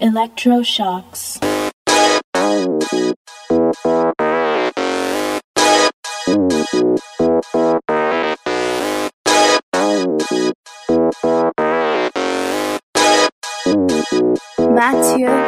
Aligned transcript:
Electroshocks. 0.00 1.40
Mathieu 14.70 15.47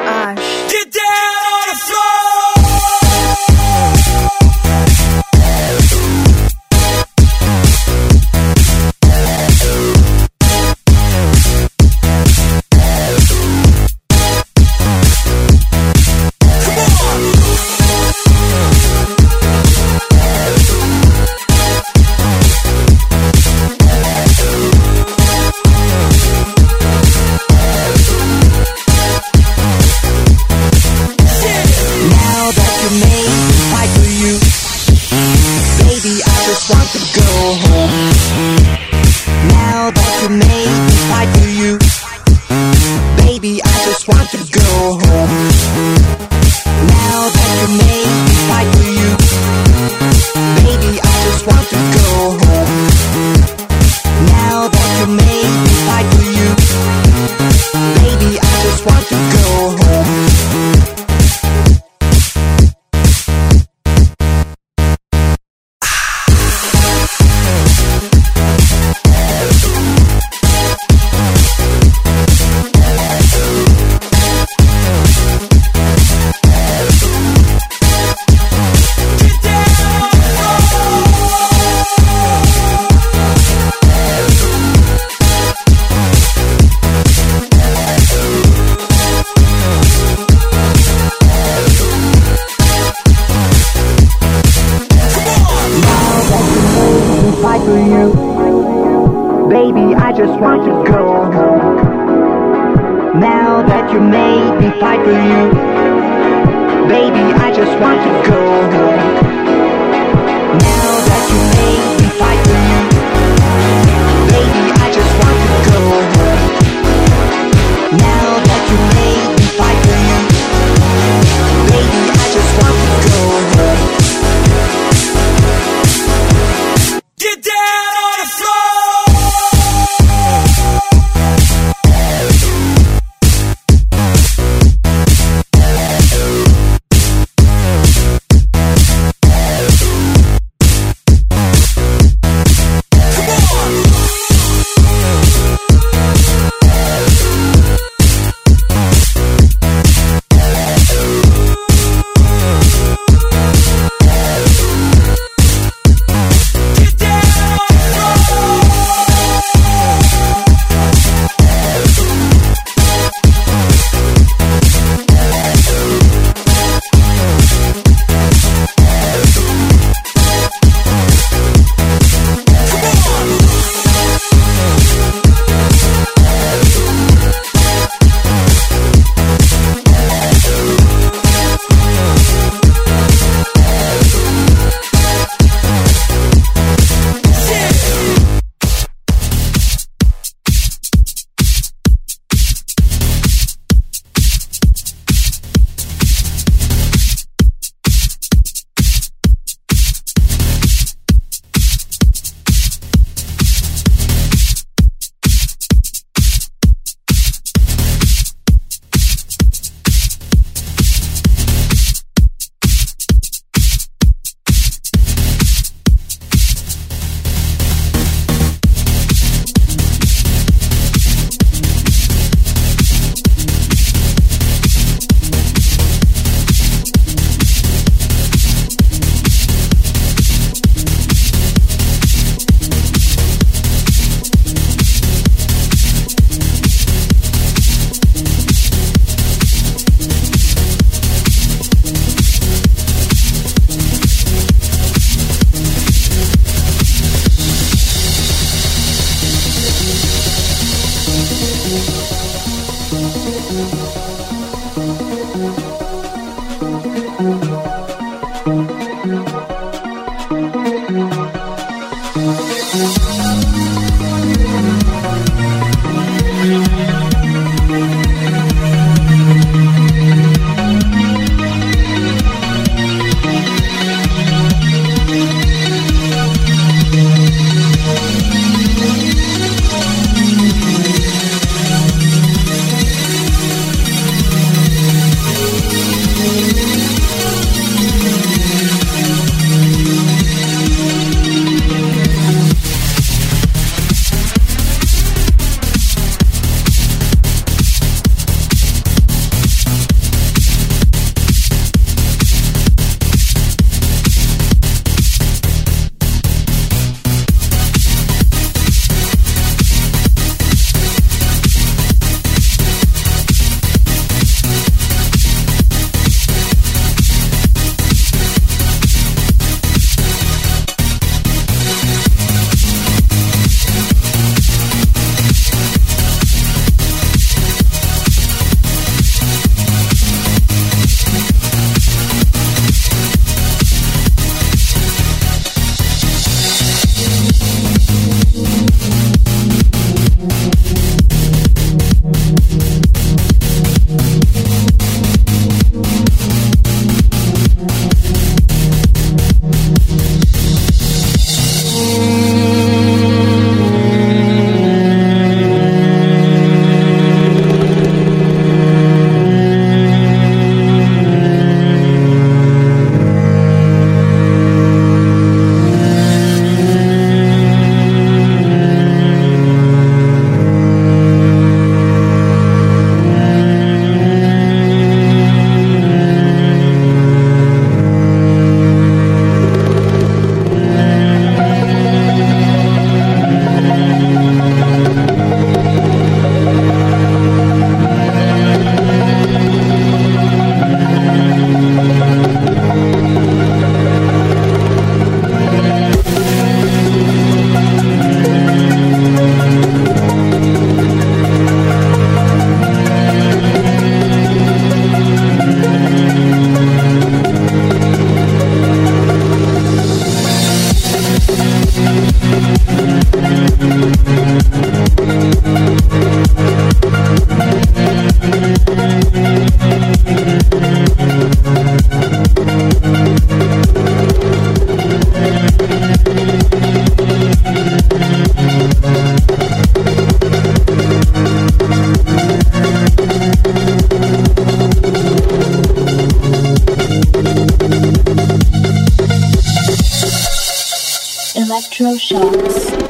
Electroshocks. 441.81 442.90